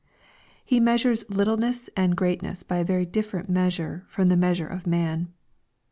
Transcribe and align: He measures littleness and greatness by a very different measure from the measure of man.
He 0.65 0.79
measures 0.79 1.23
littleness 1.29 1.87
and 1.95 2.17
greatness 2.17 2.63
by 2.63 2.77
a 2.77 2.83
very 2.83 3.05
different 3.05 3.47
measure 3.49 4.03
from 4.07 4.29
the 4.29 4.35
measure 4.35 4.65
of 4.65 4.87
man. 4.87 5.31